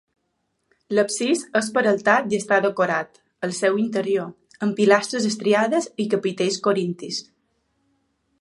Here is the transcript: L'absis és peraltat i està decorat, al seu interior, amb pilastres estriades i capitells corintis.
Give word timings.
L'absis 0.93 1.41
és 1.59 1.67
peraltat 1.75 2.33
i 2.35 2.39
està 2.43 2.59
decorat, 2.65 3.21
al 3.49 3.53
seu 3.59 3.79
interior, 3.83 4.33
amb 4.67 4.77
pilastres 4.83 5.29
estriades 5.33 5.91
i 6.05 6.09
capitells 6.15 6.61
corintis. 6.71 7.25